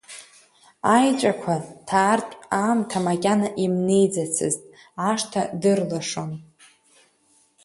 [0.95, 1.53] Аеҵәақәа
[1.87, 4.61] ҭаартә аамҭа макьана имнеиӡацызт,
[5.09, 6.31] ашҭа дырлашон.